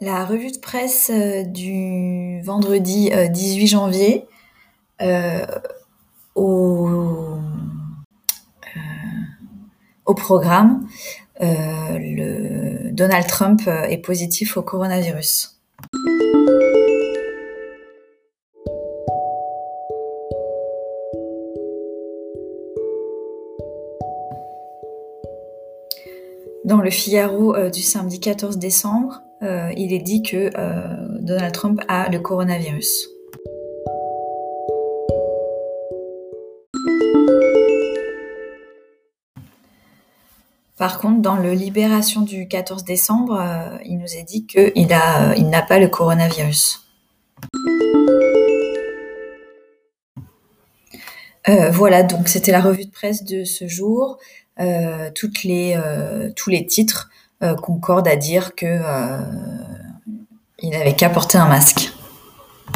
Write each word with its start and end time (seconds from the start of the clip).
La 0.00 0.24
revue 0.24 0.52
de 0.52 0.58
presse 0.58 1.10
du 1.46 2.40
vendredi 2.42 3.10
18 3.30 3.66
janvier 3.66 4.26
au, 6.34 6.88
au 10.04 10.14
programme, 10.14 10.86
le 11.40 12.90
Donald 12.90 13.26
Trump 13.26 13.62
est 13.66 13.98
positif 13.98 14.56
au 14.56 14.62
coronavirus. 14.62 15.56
Dans 26.66 26.80
le 26.80 26.90
Figaro 26.90 27.54
euh, 27.54 27.70
du 27.70 27.80
samedi 27.80 28.18
14 28.18 28.58
décembre, 28.58 29.22
euh, 29.42 29.70
il 29.76 29.92
est 29.92 30.00
dit 30.00 30.22
que 30.22 30.50
euh, 30.56 31.18
Donald 31.20 31.52
Trump 31.52 31.80
a 31.88 32.08
le 32.10 32.18
coronavirus. 32.20 33.08
Par 40.78 41.00
contre, 41.00 41.22
dans 41.22 41.36
le 41.36 41.52
Libération 41.52 42.20
du 42.20 42.48
14 42.48 42.84
décembre, 42.84 43.42
il 43.86 43.98
nous 43.98 44.14
est 44.14 44.24
dit 44.24 44.46
qu'il 44.46 44.72
il 44.76 45.48
n'a 45.48 45.62
pas 45.62 45.78
le 45.78 45.88
coronavirus. 45.88 46.82
voilà, 51.70 52.02
donc 52.02 52.28
c'était 52.28 52.52
la 52.52 52.60
revue 52.60 52.84
de 52.84 52.90
presse 52.90 53.24
de 53.24 53.44
ce 53.44 53.66
jour. 53.68 54.18
Euh, 54.58 55.10
les, 55.44 55.74
euh, 55.76 56.30
tous 56.34 56.48
les 56.48 56.64
titres 56.64 57.10
euh, 57.42 57.54
concordent 57.54 58.08
à 58.08 58.16
dire 58.16 58.54
que 58.54 58.80
il 60.58 60.70
n'avait 60.70 60.94
qu'à 60.94 61.10
porter 61.10 61.38
un 61.38 61.48
masque. 61.48 61.92